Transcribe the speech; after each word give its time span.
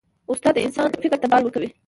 استاد 0.31 0.53
د 0.55 0.59
انسان 0.65 0.87
فکر 1.03 1.09
ته 1.21 1.27
بال 1.31 1.41
ورکوي. 1.43 1.69